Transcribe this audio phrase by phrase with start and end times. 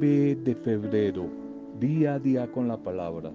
[0.00, 1.26] 9 de febrero,
[1.80, 3.32] día a día con la palabra.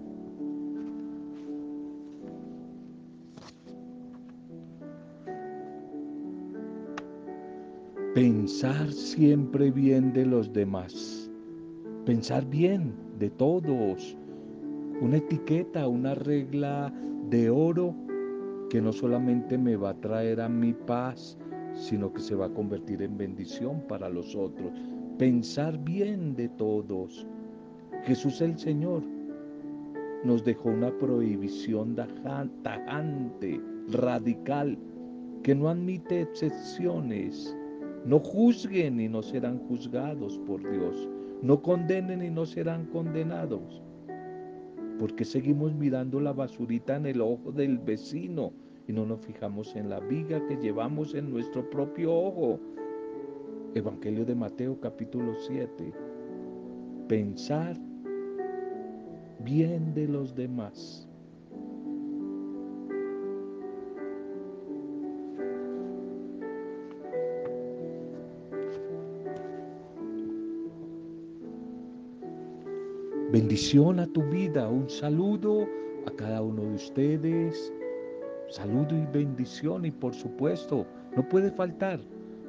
[8.15, 11.29] Pensar siempre bien de los demás.
[12.05, 14.15] Pensar bien de todos.
[15.01, 16.93] Una etiqueta, una regla
[17.29, 17.93] de oro
[18.69, 21.37] que no solamente me va a traer a mi paz,
[21.73, 24.71] sino que se va a convertir en bendición para los otros.
[25.17, 27.27] Pensar bien de todos.
[28.03, 29.03] Jesús el Señor
[30.23, 31.95] nos dejó una prohibición
[32.63, 34.75] tajante, radical,
[35.43, 37.55] que no admite excepciones.
[38.05, 41.07] No juzguen y no serán juzgados por Dios.
[41.43, 43.83] No condenen y no serán condenados.
[44.97, 48.51] Porque seguimos mirando la basurita en el ojo del vecino
[48.87, 52.59] y no nos fijamos en la viga que llevamos en nuestro propio ojo.
[53.75, 55.91] Evangelio de Mateo capítulo 7.
[57.07, 57.75] Pensar
[59.39, 61.09] bien de los demás.
[73.31, 75.67] Bendición a tu vida, un saludo
[76.05, 77.73] a cada uno de ustedes,
[78.49, 80.85] saludo y bendición y por supuesto,
[81.15, 81.99] no puede faltar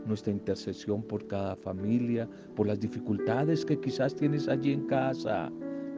[0.07, 5.51] nuestra intercesión por cada familia, por las dificultades que quizás tienes allí en casa,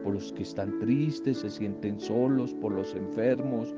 [0.03, 3.75] por los que están tristes, se sienten solos, por los enfermos,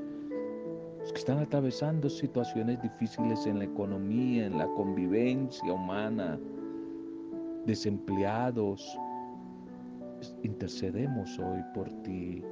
[0.99, 6.39] los que están atravesando situaciones difíciles en la economía, en la convivencia humana,
[7.65, 8.97] desempleados,
[10.43, 12.43] intercedemos hoy por ti.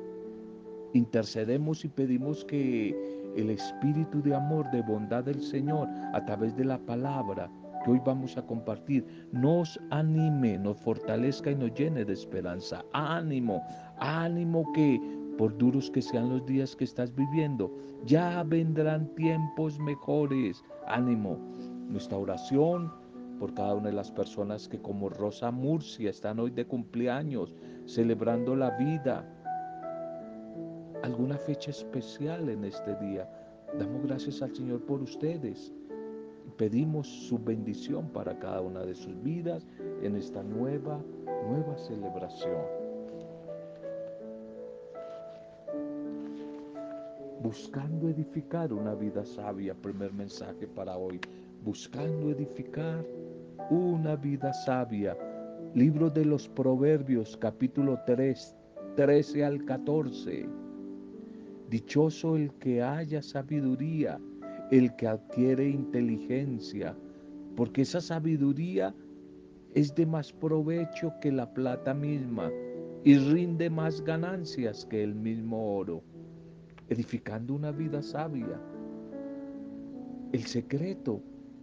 [0.94, 2.96] Intercedemos y pedimos que
[3.36, 7.50] el espíritu de amor, de bondad del Señor, a través de la palabra
[7.92, 12.84] hoy vamos a compartir, nos anime, nos fortalezca y nos llene de esperanza.
[12.94, 13.62] Ánimo,
[13.98, 15.00] ánimo que
[15.38, 17.72] por duros que sean los días que estás viviendo,
[18.06, 20.64] ya vendrán tiempos mejores.
[20.88, 21.38] Ánimo.
[21.90, 22.92] Nuestra oración
[23.40, 27.56] por cada una de las personas que como Rosa Murcia están hoy de cumpleaños,
[27.86, 29.26] celebrando la vida,
[31.04, 33.30] alguna fecha especial en este día.
[33.78, 35.72] Damos gracias al Señor por ustedes.
[36.58, 39.68] Pedimos su bendición para cada una de sus vidas
[40.02, 41.00] en esta nueva,
[41.48, 42.64] nueva celebración.
[47.44, 51.22] Buscando edificar una vida sabia, primer mensaje para hoy.
[51.64, 53.06] Buscando edificar
[53.70, 55.16] una vida sabia.
[55.76, 58.56] Libro de los Proverbios, capítulo 3,
[58.96, 60.50] 13 al 14.
[61.70, 64.20] Dichoso el que haya sabiduría,
[64.72, 66.96] el que adquiere inteligencia,
[67.56, 68.94] porque esa sabiduría
[69.74, 72.52] es de más provecho que la plata misma
[73.04, 76.04] y rinde más ganancias que el mismo oro,
[76.90, 78.60] edificando una vida sabia.
[80.34, 81.22] El secreto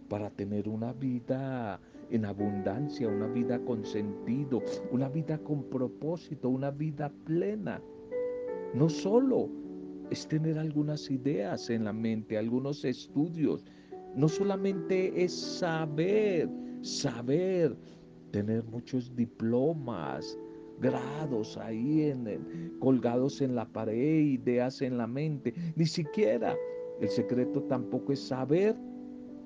[0.09, 1.79] para tener una vida
[2.09, 4.61] en abundancia, una vida con sentido,
[4.91, 7.81] una vida con propósito, una vida plena.
[8.73, 9.49] No solo
[10.09, 13.65] es tener algunas ideas en la mente, algunos estudios,
[14.15, 16.49] no solamente es saber,
[16.81, 17.75] saber,
[18.31, 20.37] tener muchos diplomas,
[20.79, 26.55] grados ahí en, colgados en la pared, ideas en la mente, ni siquiera
[27.01, 28.75] el secreto tampoco es saber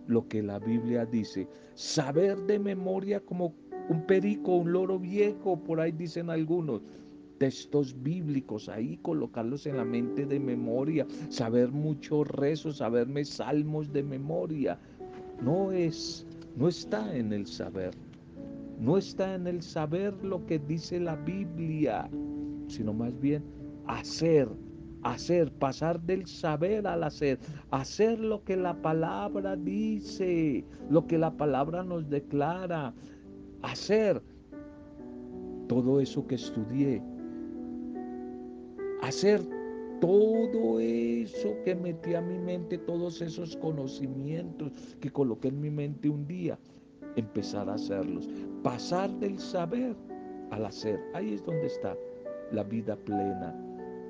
[0.07, 1.47] lo que la Biblia dice.
[1.75, 3.55] Saber de memoria como
[3.89, 6.81] un perico, un loro viejo, por ahí dicen algunos.
[7.39, 14.03] Textos bíblicos, ahí colocarlos en la mente de memoria, saber muchos rezos, saberme salmos de
[14.03, 14.77] memoria.
[15.41, 17.91] No es, no está en el saber,
[18.79, 22.09] no está en el saber lo que dice la Biblia,
[22.67, 23.43] sino más bien
[23.87, 24.49] hacer
[25.03, 27.39] hacer, pasar del saber al hacer,
[27.71, 32.93] hacer lo que la palabra dice, lo que la palabra nos declara,
[33.61, 34.21] hacer
[35.67, 37.01] todo eso que estudié,
[39.09, 39.41] hacer
[39.99, 44.71] todo eso que metí a mi mente, todos esos conocimientos
[45.01, 46.57] que coloqué en mi mente un día,
[47.15, 48.29] empezar a hacerlos,
[48.63, 49.95] pasar del saber
[50.51, 51.97] al hacer, ahí es donde está
[52.51, 53.55] la vida plena.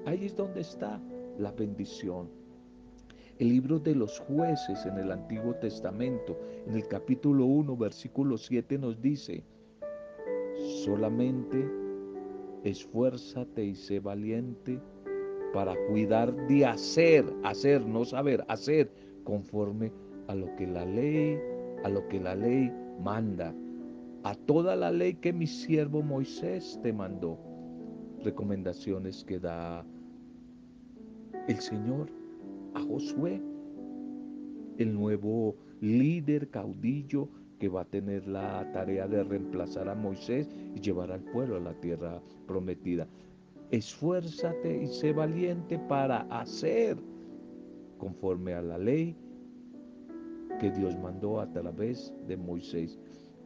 [0.05, 1.01] Ahí es donde está
[1.37, 2.29] la bendición.
[3.37, 6.37] El libro de los jueces en el Antiguo Testamento,
[6.67, 9.43] en el capítulo 1, versículo 7 nos dice,
[10.83, 11.78] solamente
[12.63, 14.79] esfuérzate y sé valiente
[15.53, 18.91] para cuidar de hacer, hacer, no saber, hacer
[19.23, 19.91] conforme
[20.27, 21.39] a lo que la ley,
[21.83, 22.71] a lo que la ley
[23.01, 23.53] manda.
[24.23, 27.39] a toda la ley que mi siervo Moisés te mandó.
[28.23, 29.85] Recomendaciones que da
[31.47, 32.11] el Señor
[32.73, 33.41] a Josué,
[34.77, 37.29] el nuevo líder caudillo
[37.59, 41.59] que va a tener la tarea de reemplazar a Moisés y llevar al pueblo a
[41.59, 43.07] la tierra prometida.
[43.71, 46.97] Esfuérzate y sé valiente para hacer
[47.97, 49.15] conforme a la ley
[50.59, 52.97] que Dios mandó a través de Moisés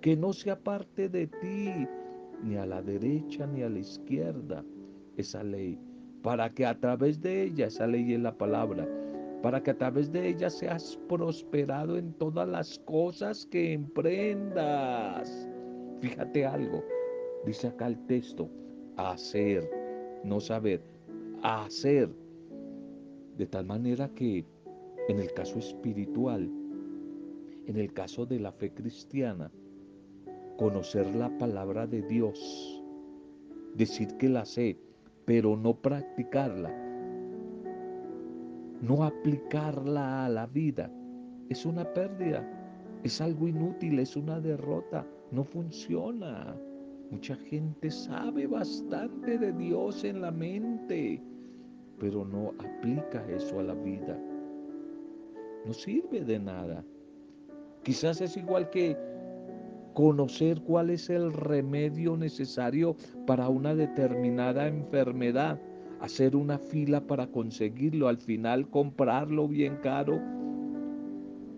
[0.03, 1.87] que no se aparte de ti,
[2.43, 4.61] ni a la derecha ni a la izquierda,
[5.15, 5.79] esa ley,
[6.21, 8.85] para que a través de ella, esa ley es la palabra,
[9.43, 15.49] para que a través de ella seas prosperado en todas las cosas que emprendas.
[15.99, 16.81] Fíjate algo,
[17.45, 18.49] dice acá el texto,
[18.95, 19.69] hacer,
[20.23, 20.81] no saber,
[21.41, 22.09] hacer,
[23.37, 24.45] de tal manera que
[25.09, 26.49] en el caso espiritual,
[27.65, 29.51] en el caso de la fe cristiana,
[30.55, 32.81] conocer la palabra de Dios,
[33.75, 34.77] decir que la sé,
[35.25, 36.82] pero no practicarla,
[38.83, 40.91] no aplicarla a la vida,
[41.47, 42.45] es una pérdida,
[43.03, 46.53] es algo inútil, es una derrota, no funciona.
[47.09, 51.21] Mucha gente sabe bastante de Dios en la mente,
[51.97, 54.19] pero no aplica eso a la vida.
[55.65, 56.83] No sirve de nada.
[57.83, 58.97] Quizás es igual que
[59.93, 65.57] conocer cuál es el remedio necesario para una determinada enfermedad,
[66.03, 70.19] hacer una fila para conseguirlo, al final comprarlo bien caro,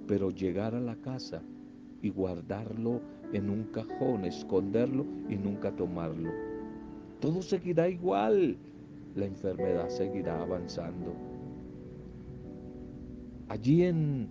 [0.05, 1.41] pero llegar a la casa
[2.03, 3.01] y guardarlo
[3.33, 6.29] en un cajón, esconderlo y nunca tomarlo.
[7.21, 8.55] Todo seguirá igual,
[9.15, 11.15] la enfermedad seguirá avanzando.
[13.47, 14.27] Allí en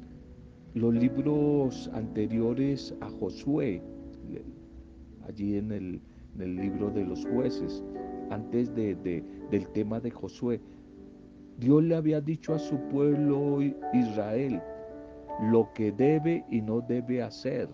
[0.74, 3.82] los libros anteriores a Josué,
[5.26, 6.00] allí en el,
[6.36, 7.82] libro de los jueces,
[8.30, 10.60] antes de, del tema de Josué,
[11.58, 13.60] Dios le había dicho a su pueblo
[13.92, 14.60] Israel
[15.52, 17.68] lo que debe y no debe hacer.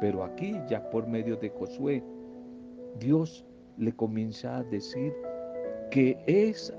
[0.00, 2.02] Pero aquí, ya por medio de Josué,
[2.98, 3.46] Dios
[3.78, 5.12] le comienza a decir
[5.92, 6.74] que es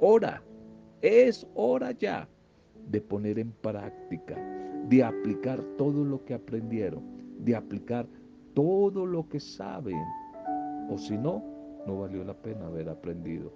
[0.00, 0.42] hora,
[1.02, 2.26] es hora ya
[2.88, 4.34] de poner en práctica,
[4.88, 7.02] de aplicar todo lo que aprendieron,
[7.38, 8.06] de aplicar
[8.54, 10.02] todo lo que saben.
[10.88, 11.51] O si no,
[11.86, 13.52] no valió la pena haber aprendido.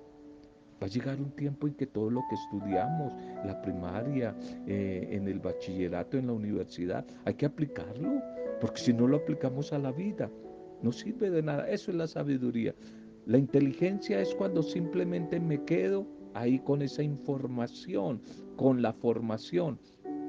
[0.82, 3.14] Va a llegar un tiempo en que todo lo que estudiamos,
[3.44, 4.36] la primaria,
[4.66, 8.20] eh, en el bachillerato, en la universidad, hay que aplicarlo,
[8.60, 10.30] porque si no lo aplicamos a la vida,
[10.82, 11.68] no sirve de nada.
[11.70, 12.74] Eso es la sabiduría.
[13.24, 18.20] La inteligencia es cuando simplemente me quedo ahí con esa información,
[18.56, 19.78] con la formación,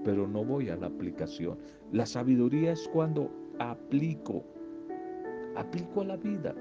[0.05, 1.57] pero no voy a la aplicación.
[1.91, 3.29] La sabiduría es cuando
[3.59, 4.45] aplico
[5.57, 6.55] aplico a la vida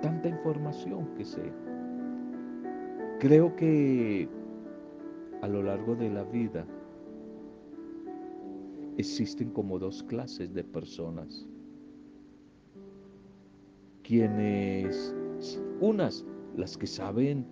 [0.00, 1.52] tanta información que sé.
[3.20, 4.28] Creo que
[5.42, 6.66] a lo largo de la vida
[8.96, 11.46] existen como dos clases de personas.
[14.02, 15.14] Quienes,
[15.80, 16.24] unas,
[16.56, 17.46] las que saben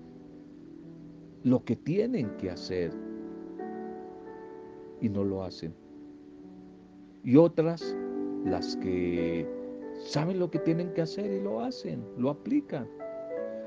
[1.45, 2.93] lo que tienen que hacer
[5.01, 5.75] y no lo hacen.
[7.23, 7.97] Y otras,
[8.45, 9.47] las que
[9.99, 12.88] saben lo que tienen que hacer y lo hacen, lo aplican.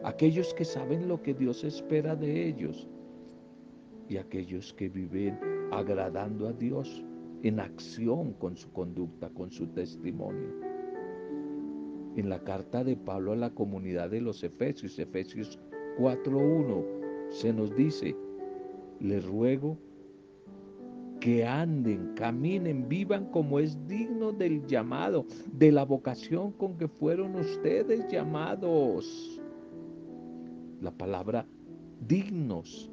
[0.03, 2.88] Aquellos que saben lo que Dios espera de ellos
[4.07, 5.38] y aquellos que viven
[5.71, 7.03] agradando a Dios
[7.43, 10.50] en acción con su conducta, con su testimonio.
[12.15, 15.59] En la carta de Pablo a la comunidad de los Efesios, Efesios
[15.98, 16.86] 4.1,
[17.29, 18.15] se nos dice,
[19.00, 19.77] le ruego
[21.19, 27.35] que anden, caminen, vivan como es digno del llamado, de la vocación con que fueron
[27.35, 29.41] ustedes llamados.
[30.81, 31.45] La palabra
[32.07, 32.89] dignos,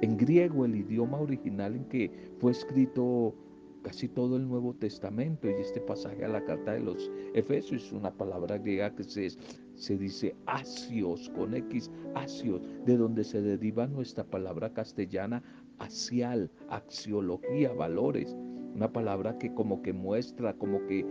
[0.00, 3.34] en griego el idioma original en que fue escrito
[3.82, 7.92] casi todo el Nuevo Testamento y este pasaje a la carta de los Efesios es
[7.92, 14.24] una palabra griega que se, dice asios con X, asios, de donde se deriva nuestra
[14.24, 15.40] palabra castellana
[15.78, 18.36] axial, axiología, valores,
[18.74, 21.04] una palabra que como que muestra, como que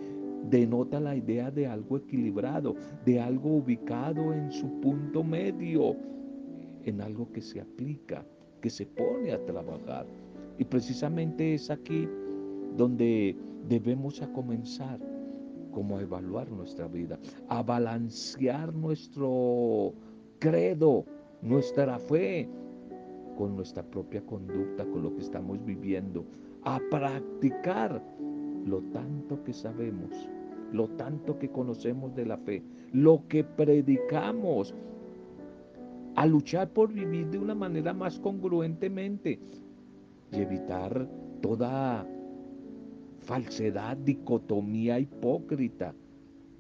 [0.50, 5.96] denota la idea de algo equilibrado, de algo ubicado en su punto medio,
[6.84, 8.26] en algo que se aplica,
[8.62, 10.06] que se pone a trabajar.
[10.58, 12.08] Y precisamente es aquí
[12.78, 13.36] donde
[13.68, 15.00] debemos a comenzar
[15.72, 17.20] como a evaluar nuestra vida,
[17.50, 19.94] a balancear nuestro
[20.40, 21.06] credo,
[21.42, 22.48] nuestra fe,
[23.36, 26.26] con nuestra propia conducta, con lo que estamos viviendo,
[26.64, 28.02] a practicar
[28.66, 30.12] lo tanto que sabemos,
[30.72, 34.74] lo tanto que conocemos de la fe, lo que predicamos,
[36.16, 39.40] a luchar por vivir de una manera más congruentemente
[40.32, 41.08] y evitar
[41.42, 42.08] toda
[43.20, 45.94] falsedad, dicotomía hipócrita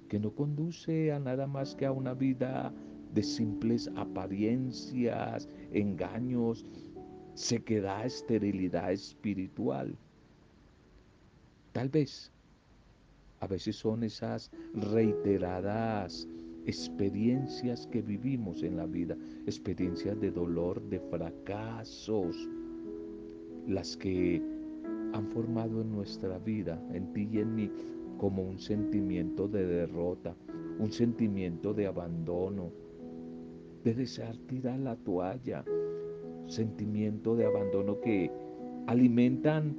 [0.10, 2.74] que no conduce a nada más que a una vida
[3.13, 6.65] de simples apariencias, engaños,
[7.36, 9.96] sequedad, esterilidad espiritual.
[11.74, 12.32] Tal vez,
[13.41, 16.27] a veces son esas reiteradas
[16.65, 19.15] experiencias que vivimos en la vida,
[19.46, 22.36] experiencias de dolor, de fracasos,
[23.67, 24.41] las que
[25.13, 27.72] han formado en nuestra vida, en ti y en mí,
[28.17, 30.36] como un sentimiento de derrota,
[30.79, 32.72] un sentimiento de abandono,
[33.85, 35.63] de desear tirar la toalla,
[36.47, 38.31] sentimiento de abandono que
[38.87, 39.77] alimentan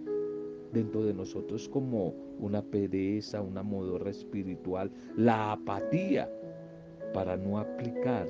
[0.72, 6.30] dentro de nosotros como una pereza, una modorra espiritual, la apatía
[7.12, 8.28] para no aplicar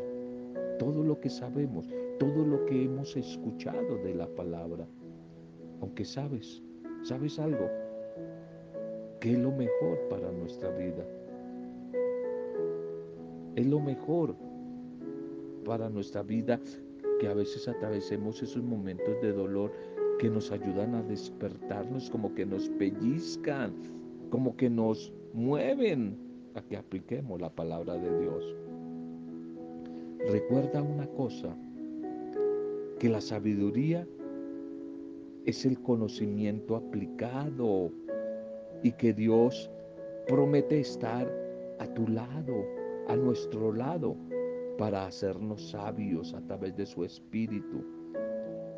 [0.78, 1.86] todo lo que sabemos,
[2.18, 4.86] todo lo que hemos escuchado de la palabra.
[5.82, 6.62] Aunque sabes,
[7.02, 7.68] sabes algo,
[9.20, 11.06] que es lo mejor para nuestra vida.
[13.56, 14.45] Es lo mejor
[15.66, 16.60] para nuestra vida,
[17.20, 19.72] que a veces atravesemos esos momentos de dolor
[20.18, 23.74] que nos ayudan a despertarnos, como que nos pellizcan,
[24.30, 26.16] como que nos mueven
[26.54, 28.54] a que apliquemos la palabra de Dios.
[30.30, 31.54] Recuerda una cosa,
[32.98, 34.06] que la sabiduría
[35.44, 37.90] es el conocimiento aplicado
[38.82, 39.70] y que Dios
[40.26, 41.30] promete estar
[41.78, 42.64] a tu lado,
[43.08, 44.16] a nuestro lado,
[44.78, 47.84] para hacernos sabios a través de su espíritu.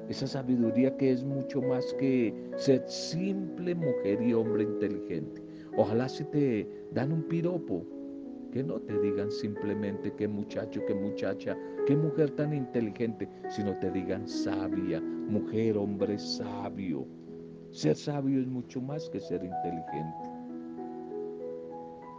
[0.09, 5.43] Esa sabiduría que es mucho más que ser simple mujer y hombre inteligente.
[5.77, 7.85] Ojalá si te dan un piropo,
[8.53, 13.91] que no te digan simplemente qué muchacho, qué muchacha, qué mujer tan inteligente, sino te
[13.91, 17.07] digan sabia, mujer, hombre sabio.
[17.71, 20.31] Ser sabio es mucho más que ser inteligente.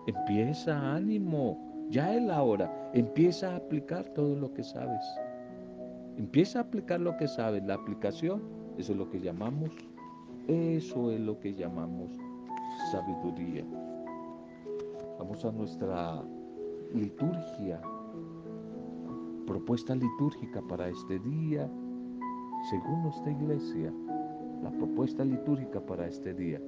[0.05, 2.91] Empieza, ánimo, ya es la hora.
[2.93, 5.03] Empieza a aplicar todo lo que sabes.
[6.17, 7.63] Empieza a aplicar lo que sabes.
[7.63, 8.41] La aplicación,
[8.77, 9.72] eso es lo que llamamos,
[10.48, 12.12] eso es lo que llamamos
[12.91, 13.65] sabiduría.
[15.17, 16.22] Vamos a nuestra
[16.93, 17.81] liturgia,
[19.46, 21.69] propuesta litúrgica para este día,
[22.69, 23.93] según nuestra iglesia,
[24.63, 26.62] la propuesta litúrgica para este día.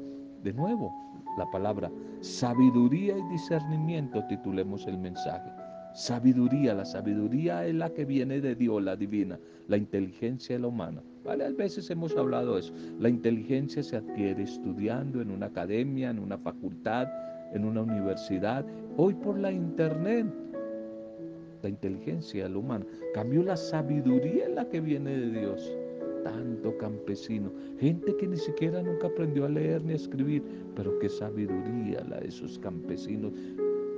[0.44, 0.92] De nuevo,
[1.38, 5.52] la palabra sabiduría y discernimiento, titulemos el mensaje.
[5.94, 10.68] Sabiduría, la sabiduría es la que viene de Dios, la divina, la inteligencia es la
[10.68, 11.04] humana.
[11.24, 11.46] ¿Vale?
[11.46, 12.74] A veces hemos hablado de eso.
[13.00, 17.08] La inteligencia se adquiere estudiando en una academia, en una facultad,
[17.54, 18.66] en una universidad,
[18.98, 20.26] hoy por la internet.
[21.62, 22.86] La inteligencia es la humana.
[23.14, 25.78] Cambió la sabiduría es la que viene de Dios
[26.24, 30.44] tanto campesino, gente que ni siquiera nunca aprendió a leer ni a escribir,
[30.76, 33.34] pero qué sabiduría la de esos campesinos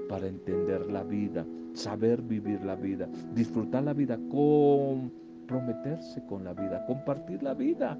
[0.10, 6.86] para entender la vida, saber vivir la vida, disfrutar la vida, comprometerse con la vida,
[6.86, 7.98] compartir la vida.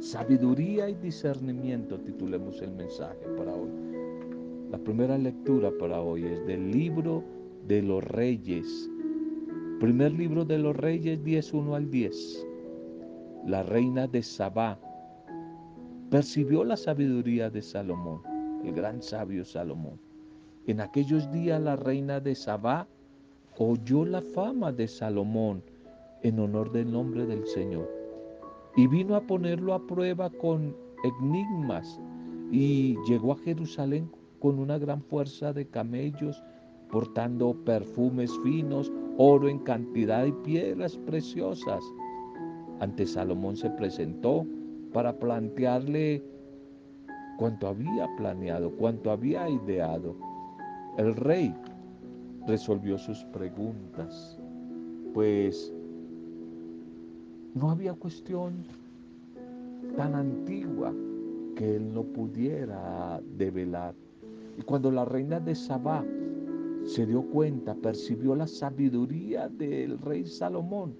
[0.00, 3.70] Sabiduría y discernimiento, titulemos el mensaje para hoy.
[4.70, 7.24] La primera lectura para hoy es del libro
[7.66, 8.88] de los reyes.
[9.80, 12.47] Primer libro de los reyes 10, 1 al 10
[13.48, 14.78] la reina de Sabá,
[16.10, 18.20] percibió la sabiduría de Salomón,
[18.62, 19.98] el gran sabio Salomón.
[20.66, 22.86] En aquellos días la reina de Sabá
[23.56, 25.62] oyó la fama de Salomón
[26.22, 27.90] en honor del nombre del Señor
[28.76, 31.98] y vino a ponerlo a prueba con enigmas
[32.52, 36.42] y llegó a Jerusalén con una gran fuerza de camellos
[36.90, 41.82] portando perfumes finos, oro en cantidad y piedras preciosas
[42.80, 44.46] ante Salomón se presentó
[44.92, 46.22] para plantearle
[47.38, 50.16] cuanto había planeado, cuanto había ideado.
[50.96, 51.54] El rey
[52.46, 54.38] resolvió sus preguntas,
[55.14, 55.72] pues
[57.54, 58.64] no había cuestión
[59.96, 60.92] tan antigua
[61.56, 63.94] que él no pudiera develar.
[64.56, 66.04] Y cuando la reina de Sabá
[66.84, 70.94] se dio cuenta, percibió la sabiduría del rey Salomón,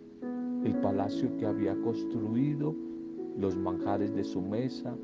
[0.65, 2.75] el palacio que había construido,
[3.37, 4.97] los manjares de su mesa,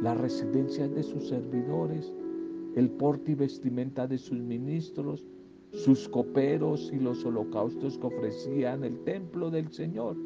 [0.00, 2.12] las residencias de sus servidores,
[2.74, 5.26] el porte y vestimenta de sus ministros,
[5.72, 10.16] sus coperos y los holocaustos que ofrecían el templo del Señor.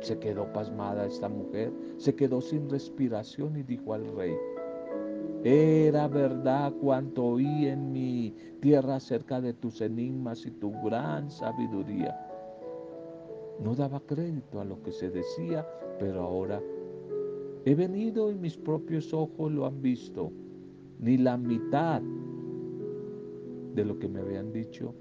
[0.00, 4.34] Se quedó pasmada esta mujer, se quedó sin respiración y dijo al rey,
[5.44, 12.31] Era verdad cuanto oí en mi tierra acerca de tus enigmas y tu gran sabiduría.
[13.62, 15.66] No daba crédito a lo que se decía,
[15.98, 16.60] pero ahora
[17.64, 20.32] he venido y mis propios ojos lo han visto.
[20.98, 22.02] Ni la mitad
[23.74, 24.94] de lo que me habían dicho,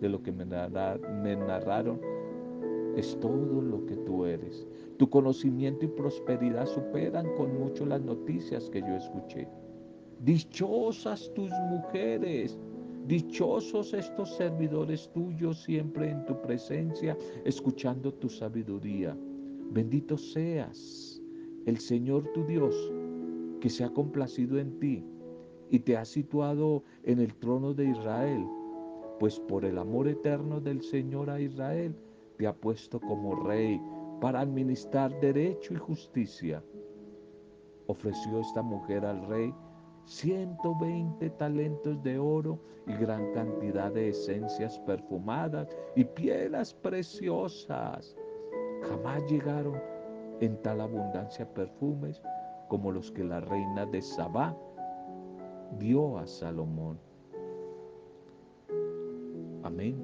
[0.00, 2.00] de lo que me, narraron,
[2.96, 4.66] es todo lo que tú eres.
[4.98, 9.48] Tu conocimiento y prosperidad superan con mucho las noticias que yo escuché.
[10.20, 12.58] Dichosas tus mujeres,
[13.06, 19.16] dichosos estos servidores tuyos siempre en tu presencia, escuchando tu sabiduría.
[19.70, 21.22] Bendito seas
[21.66, 22.74] el Señor tu Dios,
[23.60, 25.04] que se ha complacido en ti
[25.70, 28.44] y te ha situado en el trono de Israel,
[29.18, 31.94] pues por el amor eterno del Señor a Israel
[32.36, 33.80] te ha puesto como rey
[34.20, 36.62] para administrar derecho y justicia.
[37.86, 39.52] Ofreció esta mujer al rey
[40.06, 48.16] 120 talentos de oro y gran cantidad de esencias perfumadas y piedras preciosas.
[48.88, 49.80] Jamás llegaron
[50.40, 52.22] en tal abundancia perfumes
[52.68, 54.56] como los que la reina de Sabá
[55.78, 56.98] dio a Salomón.
[59.64, 60.00] Amén.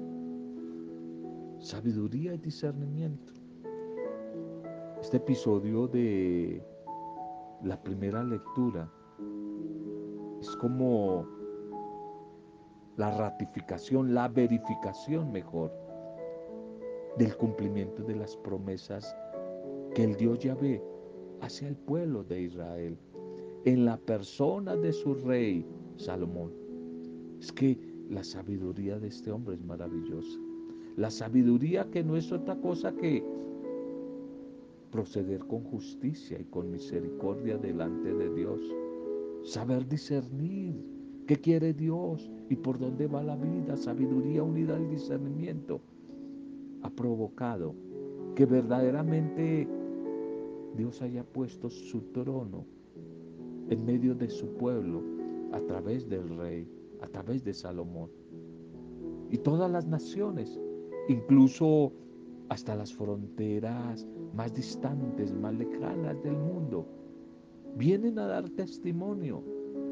[1.59, 3.31] Sabiduría y discernimiento.
[4.99, 6.61] Este episodio de
[7.63, 8.89] la primera lectura
[10.43, 11.25] es como
[12.97, 15.71] la ratificación, la verificación mejor
[17.17, 19.15] del cumplimiento de las promesas
[19.95, 20.83] que el Dios Yahvé
[21.39, 22.97] hacia el pueblo de Israel
[23.63, 26.51] en la persona de su rey Salomón.
[27.39, 30.39] Es que la sabiduría de este hombre es maravillosa.
[30.97, 33.23] La sabiduría que no es otra cosa que
[34.91, 38.59] proceder con justicia y con misericordia delante de Dios.
[39.43, 40.75] Saber discernir
[41.27, 43.75] qué quiere Dios y por dónde va la vida.
[43.75, 45.81] Sabiduría unida al discernimiento
[46.81, 47.75] ha provocado
[48.35, 49.67] que verdaderamente
[50.75, 52.65] Dios haya puesto su trono
[53.69, 55.01] en medio de su pueblo
[55.51, 56.67] a través del rey,
[57.01, 58.09] a través de Salomón.
[59.29, 60.59] Y todas las naciones,
[61.09, 61.91] incluso
[62.49, 66.87] hasta las fronteras más distantes, más lejanas del mundo,
[67.75, 69.43] vienen a dar testimonio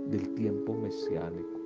[0.09, 1.59] del tiempo mesiánico.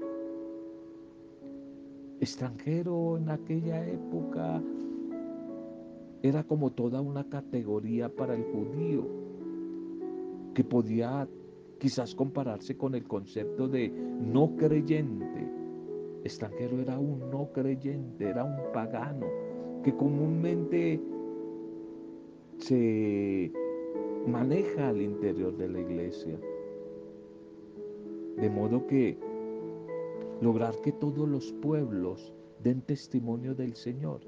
[2.19, 4.61] Extranjero en aquella época
[6.21, 9.05] era como toda una categoría para el judío
[10.53, 11.27] que podía
[11.77, 15.47] quizás compararse con el concepto de no creyente.
[16.23, 19.27] Extranjero era un no creyente, era un pagano
[19.83, 20.99] que comúnmente
[22.57, 23.51] se
[24.27, 26.39] maneja al interior de la iglesia.
[28.37, 29.17] De modo que
[30.41, 34.21] lograr que todos los pueblos den testimonio del Señor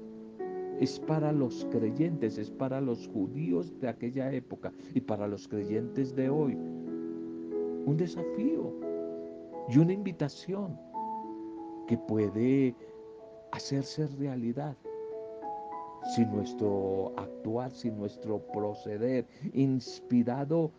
[0.80, 6.14] es para los creyentes, es para los judíos de aquella época y para los creyentes
[6.14, 8.72] de hoy un desafío
[9.68, 10.78] y una invitación
[11.86, 12.74] que puede
[13.50, 14.76] hacerse realidad
[16.14, 20.70] si nuestro actuar, si nuestro proceder, inspirado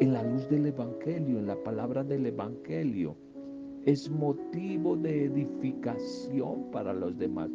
[0.00, 3.16] en la luz del Evangelio, en la palabra del Evangelio,
[3.84, 7.50] es motivo de edificación para los demás.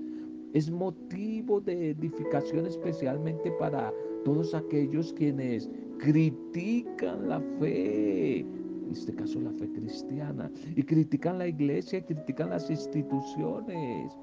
[0.53, 3.93] Es motivo de edificación especialmente para
[4.25, 11.47] todos aquellos quienes critican la fe, en este caso la fe cristiana, y critican la
[11.47, 14.17] iglesia, critican las instituciones.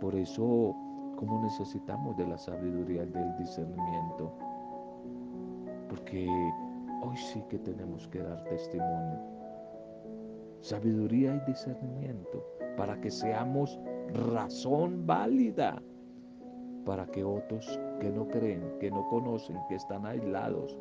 [0.00, 0.74] Por eso,
[1.22, 4.32] ¿cómo necesitamos de la sabiduría y del discernimiento?
[5.88, 6.26] Porque
[7.00, 9.20] hoy sí que tenemos que dar testimonio.
[10.62, 12.44] Sabiduría y discernimiento
[12.76, 13.78] para que seamos
[14.32, 15.80] razón válida
[16.84, 20.76] para que otros que no creen, que no conocen, que están aislados,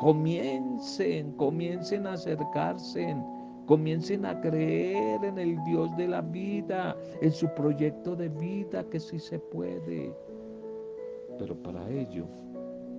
[0.00, 3.14] Comiencen, comiencen a acercarse,
[3.66, 9.00] comiencen a creer en el Dios de la vida, en su proyecto de vida, que
[9.00, 10.14] sí se puede.
[11.38, 12.26] Pero para ello,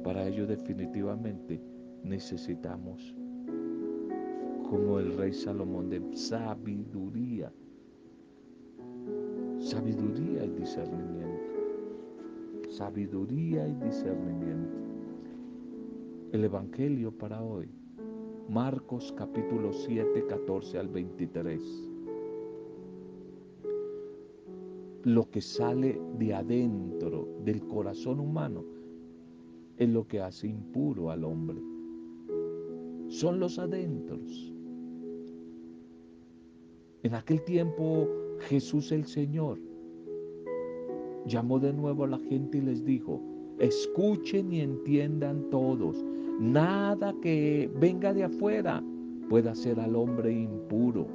[0.03, 1.61] para ello definitivamente
[2.03, 3.15] necesitamos,
[4.69, 7.51] como el rey Salomón, de sabiduría.
[9.59, 11.43] Sabiduría y discernimiento.
[12.69, 14.77] Sabiduría y discernimiento.
[16.31, 17.69] El Evangelio para hoy,
[18.49, 21.89] Marcos capítulo 7, 14 al 23.
[25.03, 28.65] Lo que sale de adentro del corazón humano
[29.77, 31.57] es lo que hace impuro al hombre.
[33.07, 34.53] Son los adentros.
[37.03, 38.09] En aquel tiempo
[38.41, 39.57] Jesús el Señor
[41.25, 43.21] llamó de nuevo a la gente y les dijo,
[43.59, 46.05] escuchen y entiendan todos,
[46.39, 48.83] nada que venga de afuera
[49.29, 51.07] puede hacer al hombre impuro.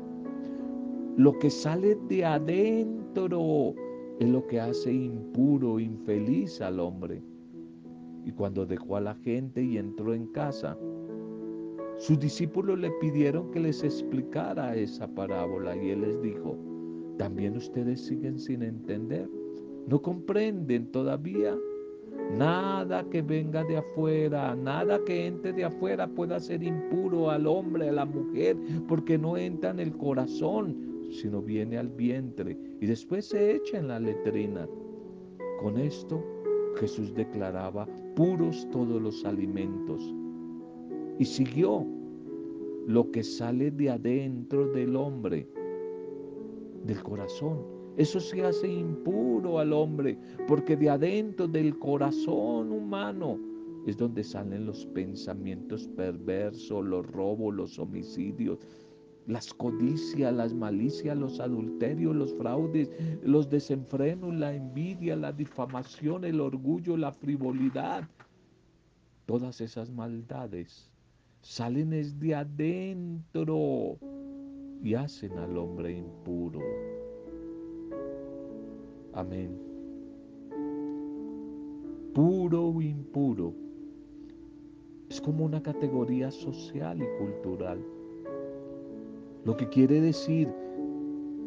[1.17, 3.75] Lo que sale de adentro
[4.21, 7.23] es lo que hace impuro, infeliz al hombre.
[8.25, 10.77] Y cuando dejó a la gente y entró en casa,
[11.99, 16.57] sus discípulos le pidieron que les explicara esa parábola y él les dijo,
[17.17, 19.29] ¿también ustedes siguen sin entender?
[19.89, 21.59] ¿No comprenden todavía?
[22.37, 27.89] Nada que venga de afuera, nada que entre de afuera pueda ser impuro al hombre,
[27.89, 30.77] a la mujer, porque no entra en el corazón,
[31.11, 34.69] sino viene al vientre y después se echa en la letrina.
[35.61, 36.23] Con esto
[36.77, 40.15] Jesús declaraba puros todos los alimentos
[41.19, 41.87] y siguió
[42.87, 45.49] lo que sale de adentro del hombre,
[46.85, 47.78] del corazón.
[47.99, 53.41] Eso se hace impuro al hombre, porque de adentro del corazón humano
[53.87, 58.61] es donde salen los pensamientos perversos, los robos, los homicidios,
[59.27, 62.89] las codicias, las malicias, los adulterios, los fraudes,
[63.23, 68.09] los desenfrenos, la envidia, la difamación, el orgullo, la frivolidad.
[69.27, 70.89] Todas esas maldades
[71.43, 73.99] salen desde adentro
[74.85, 76.61] y hacen al hombre impuro.
[79.13, 79.57] Amén.
[82.15, 83.55] Puro o impuro
[85.09, 87.79] es como una categoría social y cultural.
[89.45, 90.49] Lo que quiere decir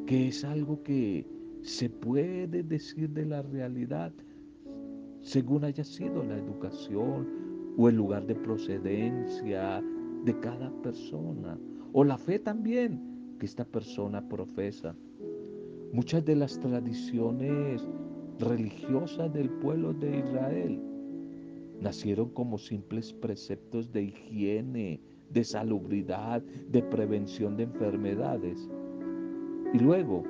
[0.05, 1.27] que es algo que
[1.61, 4.11] se puede decir de la realidad
[5.21, 7.27] según haya sido la educación,
[7.77, 9.81] o el lugar de procedencia
[10.25, 11.57] de cada persona
[11.93, 14.95] o la fe también que esta persona profesa.
[15.93, 17.85] Muchas de las tradiciones
[18.39, 20.81] religiosas del pueblo de Israel
[21.81, 25.01] nacieron como simples preceptos de higiene,
[25.31, 28.69] de salubridad, de prevención de enfermedades.
[29.73, 30.23] Y luego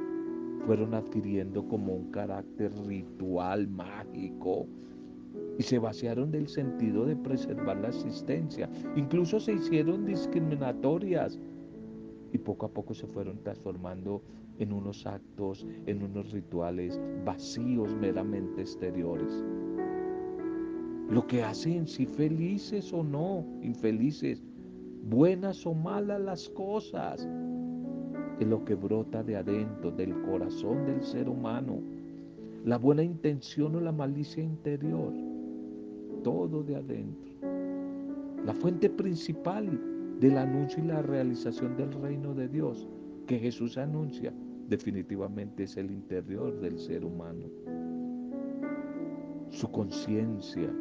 [0.65, 4.65] fueron adquiriendo como un carácter ritual, mágico,
[5.59, 8.67] y se vaciaron del sentido de preservar la existencia.
[8.95, 11.37] Incluso se hicieron discriminatorias
[12.33, 14.23] y poco a poco se fueron transformando
[14.61, 19.43] en unos actos, en unos rituales vacíos, meramente exteriores.
[21.09, 24.43] Lo que hace en sí felices o no, infelices,
[25.09, 27.27] buenas o malas las cosas,
[28.39, 31.79] es lo que brota de adentro, del corazón del ser humano,
[32.65, 35.11] la buena intención o la malicia interior
[36.23, 37.31] todo de adentro.
[38.45, 39.67] La fuente principal
[40.19, 42.87] del anuncio y la realización del reino de Dios
[43.27, 44.33] que Jesús anuncia
[44.71, 47.45] definitivamente es el interior del ser humano.
[49.49, 50.73] Su conciencia,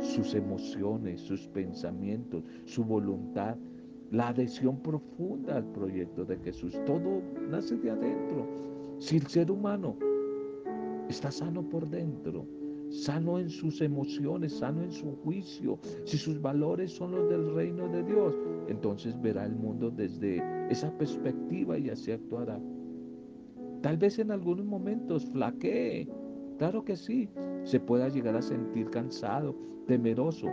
[0.00, 3.56] sus emociones, sus pensamientos, su voluntad,
[4.10, 6.76] la adhesión profunda al proyecto de Jesús.
[6.86, 8.48] Todo nace de adentro.
[8.98, 9.96] Si el ser humano
[11.08, 12.44] está sano por dentro,
[12.90, 17.88] sano en sus emociones, sano en su juicio, si sus valores son los del reino
[17.90, 18.34] de Dios,
[18.66, 22.58] entonces verá el mundo desde esa perspectiva y así actuará.
[23.82, 26.08] Tal vez en algunos momentos flaquee,
[26.58, 27.28] claro que sí,
[27.64, 29.54] se pueda llegar a sentir cansado,
[29.86, 30.48] temeroso,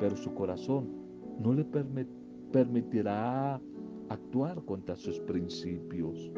[0.00, 0.88] pero su corazón
[1.40, 1.64] no le
[2.52, 3.60] permitirá
[4.08, 6.30] actuar contra sus principios.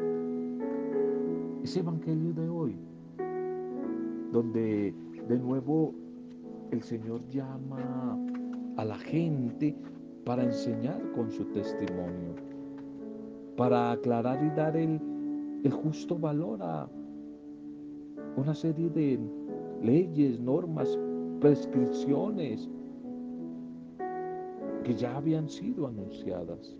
[1.63, 2.77] Ese evangelio de hoy,
[4.31, 4.93] donde
[5.27, 5.93] de nuevo,
[6.71, 8.17] el Señor llama
[8.77, 9.75] a la gente
[10.25, 12.35] para enseñar con su testimonio,
[13.55, 14.99] para aclarar y dar el,
[15.67, 16.89] justo valor a
[18.37, 19.19] una serie de
[19.81, 20.97] leyes, normas,
[21.39, 22.69] prescripciones
[24.83, 26.77] que ya habían sido anunciadas.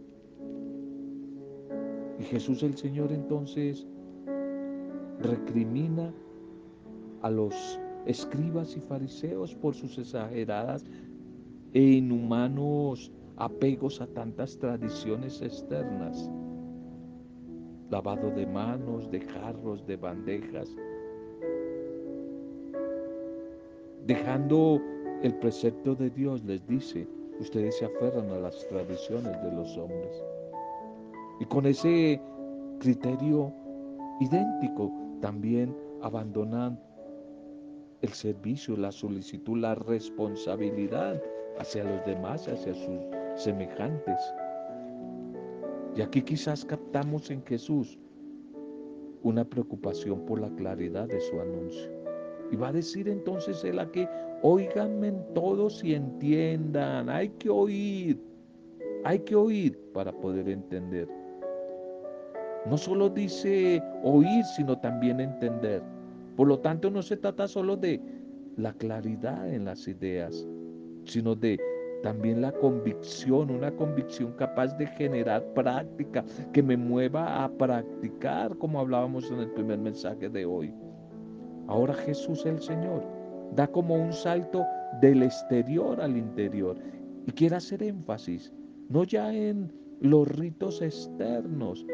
[2.20, 3.88] Y Jesús el Señor entonces
[5.22, 6.14] recrimina
[7.22, 10.86] a los escribas y fariseos por sus exageradas
[11.74, 16.32] e inhumanos apegos a tantas tradiciones externas.
[17.90, 20.70] Lavado de manos, de jarros, de bandejas.
[24.06, 24.82] Dejando
[25.24, 27.08] el precepto de Dios, les dice,
[27.40, 30.24] ustedes se aferran a las tradiciones de los hombres.
[31.40, 32.22] Y con ese
[32.80, 33.54] criterio
[34.20, 36.80] idéntico también abandonan
[38.02, 41.22] el servicio, la solicitud, la responsabilidad
[41.60, 43.00] hacia los demás, hacia sus
[43.36, 44.20] semejantes.
[45.96, 47.98] Y aquí quizás captamos en Jesús
[49.24, 51.92] una preocupación por la claridad de su anuncio.
[52.52, 54.08] Y va a decir entonces él a que
[54.42, 58.20] oíganme todos y entiendan, hay que oír,
[59.04, 61.08] hay que oír para poder entender.
[62.66, 65.82] No solo dice oír, sino también entender.
[66.36, 68.02] Por lo tanto, no se trata solo de
[68.58, 70.46] la claridad en las ideas,
[71.06, 71.58] sino de
[72.02, 78.80] también la convicción, una convicción capaz de generar práctica, que me mueva a practicar, como
[78.80, 80.74] hablábamos en el primer mensaje de hoy.
[81.68, 83.04] Ahora Jesús el Señor
[83.56, 84.66] da como un salto
[85.02, 86.78] del exterior al interior
[87.26, 88.54] y quiere hacer énfasis,
[88.90, 91.86] no ya en los ritos externos,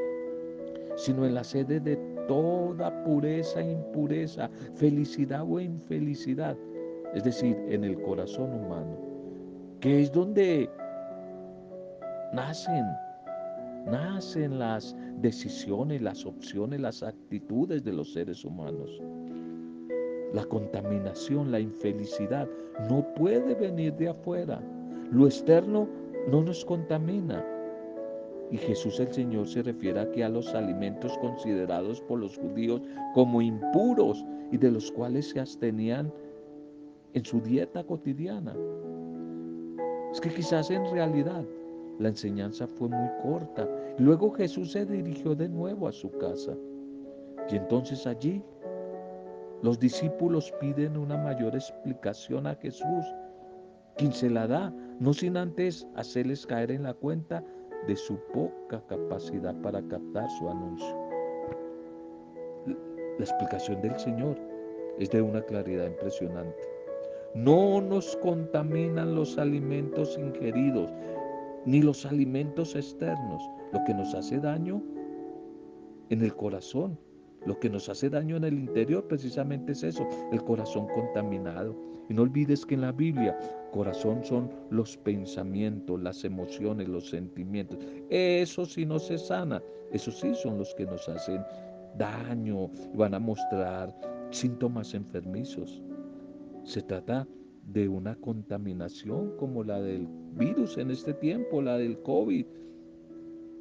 [0.95, 6.57] sino en la sede de toda pureza e impureza, felicidad o infelicidad,
[7.13, 9.14] es decir, en el corazón humano,
[9.79, 10.69] que es donde
[12.33, 12.85] nacen,
[13.85, 19.01] nacen las decisiones, las opciones, las actitudes de los seres humanos.
[20.33, 22.47] La contaminación, la infelicidad
[22.89, 24.61] no puede venir de afuera.
[25.11, 25.88] Lo externo
[26.29, 27.45] no nos contamina.
[28.51, 32.81] Y Jesús el Señor se refiere aquí a los alimentos considerados por los judíos
[33.13, 36.11] como impuros y de los cuales se abstenían
[37.13, 38.53] en su dieta cotidiana.
[40.15, 41.43] Es que quizás en realidad
[41.99, 43.67] la enseñanza fue muy corta.
[43.97, 46.56] Luego Jesús se dirigió de nuevo a su casa.
[47.49, 48.41] Y entonces allí
[49.62, 53.06] los discípulos piden una mayor explicación a Jesús,
[53.97, 57.43] quien se la da, no sin antes hacerles caer en la cuenta
[57.86, 60.95] de su poca capacidad para captar su anuncio.
[62.65, 64.38] La explicación del Señor
[64.97, 66.74] es de una claridad impresionante.
[67.35, 70.91] No nos contaminan los alimentos ingeridos,
[71.65, 73.43] ni los alimentos externos.
[73.73, 74.81] Lo que nos hace daño
[76.09, 76.97] en el corazón
[77.45, 81.75] lo que nos hace daño en el interior precisamente es eso, el corazón contaminado.
[82.09, 83.37] Y no olvides que en la Biblia,
[83.71, 87.79] corazón son los pensamientos, las emociones, los sentimientos.
[88.09, 91.43] Eso si no se sana, esos sí son los que nos hacen
[91.97, 93.95] daño y van a mostrar
[94.31, 95.81] síntomas enfermizos.
[96.65, 97.28] Se trata
[97.71, 102.45] de una contaminación como la del virus en este tiempo, la del COVID.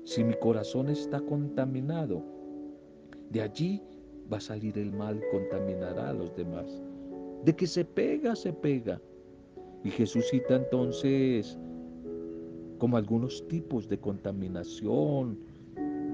[0.05, 2.25] Si mi corazón está contaminado,
[3.31, 3.83] de allí
[4.33, 6.83] va a salir el mal, contaminará a los demás.
[7.45, 8.99] De que se pega, se pega.
[9.85, 11.59] Y Jesús cita entonces
[12.79, 15.38] como algunos tipos de contaminación,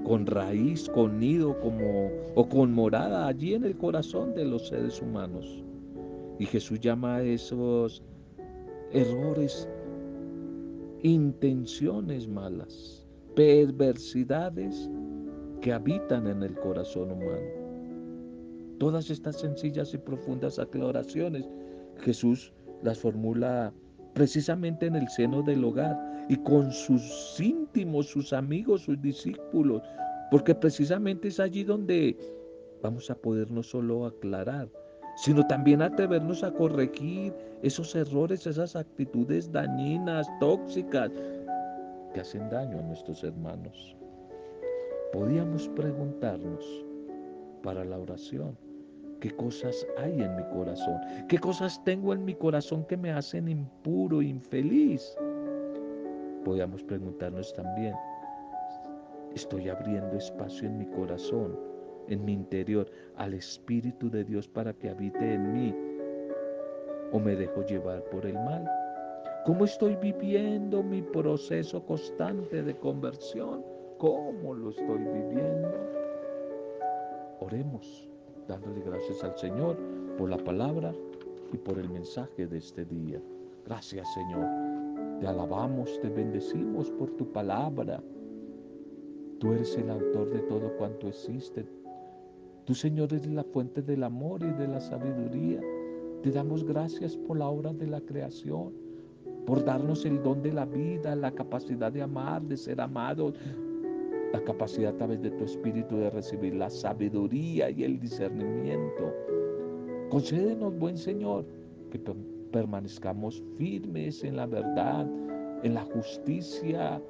[0.03, 5.01] con raíz, con nido, como, o con morada allí en el corazón de los seres
[5.01, 5.63] humanos.
[6.41, 8.01] Y Jesús llama a esos
[8.93, 9.69] errores
[11.03, 14.89] intenciones malas, perversidades
[15.61, 17.45] que habitan en el corazón humano.
[18.79, 21.47] Todas estas sencillas y profundas aclaraciones
[21.99, 22.51] Jesús
[22.81, 23.71] las formula
[24.15, 29.83] precisamente en el seno del hogar y con sus íntimos, sus amigos, sus discípulos,
[30.31, 32.17] porque precisamente es allí donde
[32.81, 34.67] vamos a poder no solo aclarar,
[35.21, 41.11] sino también atrevernos a corregir esos errores, esas actitudes dañinas, tóxicas,
[42.13, 43.95] que hacen daño a nuestros hermanos
[45.11, 46.85] podíamos preguntarnos
[47.63, 48.57] para la oración,
[49.19, 50.99] ¿qué cosas hay en mi corazón?
[51.27, 55.15] ¿Qué cosas tengo en mi corazón que me hacen impuro, infeliz?
[56.45, 57.93] Podíamos preguntarnos también,
[59.35, 61.57] ¿estoy abriendo espacio en mi corazón,
[62.07, 65.75] en mi interior, al Espíritu de Dios para que habite en mí?
[67.11, 68.69] ¿O me dejo llevar por el mal?
[69.45, 73.63] ¿Cómo estoy viviendo mi proceso constante de conversión?
[74.01, 75.69] cómo lo estoy viviendo.
[77.39, 78.09] Oremos
[78.47, 79.77] dándole gracias al Señor
[80.17, 80.91] por la palabra
[81.53, 83.21] y por el mensaje de este día.
[83.63, 84.47] Gracias Señor.
[85.19, 88.01] Te alabamos, te bendecimos por tu palabra.
[89.37, 91.63] Tú eres el autor de todo cuanto existe.
[92.65, 95.59] Tú Señor eres la fuente del amor y de la sabiduría.
[96.21, 98.71] Te damos gracias por la obra de la creación,
[99.47, 103.33] por darnos el don de la vida, la capacidad de amar, de ser amados,
[104.31, 109.11] la capacidad a través de tu espíritu de recibir la sabiduría y el discernimiento.
[110.09, 111.45] Concédenos, buen Señor,
[111.89, 111.99] que
[112.51, 115.07] permanezcamos firmes en la verdad,
[115.63, 117.01] en la justicia,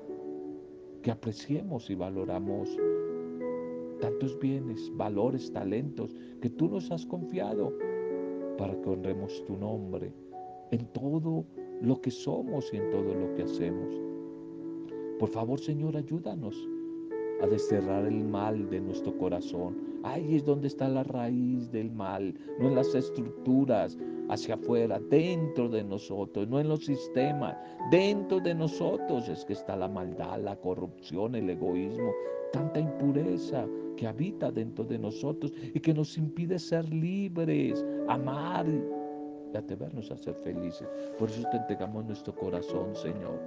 [1.02, 2.70] que apreciemos y valoramos
[4.02, 7.74] tantos bienes, valores, talentos que tú nos has confiado
[8.58, 10.12] para que honremos tu nombre
[10.72, 11.46] en todo
[11.82, 13.96] lo que somos y en todo lo que hacemos.
[15.20, 16.56] Por favor, Señor, ayúdanos
[17.42, 22.34] a desterrar el mal de nuestro corazón, Ahí es donde está la raíz del mal,
[22.60, 23.98] no en las estructuras
[24.30, 27.56] hacia afuera, dentro de nosotros, no en los sistemas,
[27.92, 32.12] dentro de nosotros es que está la maldad, la corrupción, el egoísmo,
[32.52, 38.66] tanta impureza que habita dentro de nosotros y que nos impide ser libres, amar
[39.54, 40.88] y atrevernos a ser felices.
[41.18, 43.40] Por eso te entregamos nuestro corazón, Señor.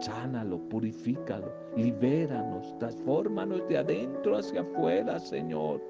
[0.00, 5.82] Sánalo, purifícalo, libéranos, transfórmanos de adentro hacia afuera, Señor.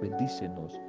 [0.00, 0.80] Bendícenos,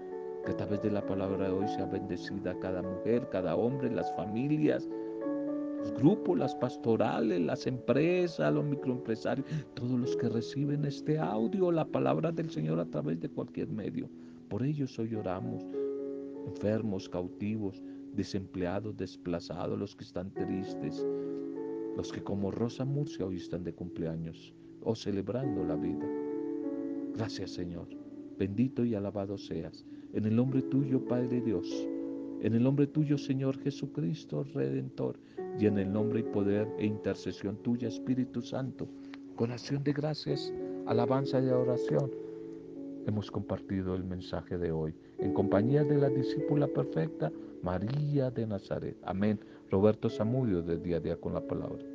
[0.45, 4.13] que a través de la palabra de hoy sea bendecida cada mujer, cada hombre, las
[4.15, 4.87] familias,
[5.91, 12.31] grupos, las pastorales, las empresas, los microempresarios, todos los que reciben este audio, la palabra
[12.31, 14.09] del Señor a través de cualquier medio.
[14.49, 15.65] Por ellos hoy oramos,
[16.45, 17.81] enfermos, cautivos,
[18.15, 21.05] desempleados, desplazados, los que están tristes,
[21.97, 26.07] los que como Rosa Murcia hoy están de cumpleaños o celebrando la vida.
[27.15, 27.87] Gracias Señor,
[28.37, 31.87] bendito y alabado seas, en el nombre tuyo Padre Dios,
[32.41, 35.19] en el nombre tuyo Señor Jesucristo Redentor,
[35.59, 38.87] y en el nombre y poder e intercesión tuya Espíritu Santo,
[39.35, 40.53] con acción de gracias,
[40.85, 42.11] alabanza y oración,
[43.05, 48.97] hemos compartido el mensaje de hoy en compañía de la discípula perfecta María de Nazaret.
[49.03, 49.39] Amén.
[49.71, 51.92] Roberto Zamudio de Día a Día con la Palabra.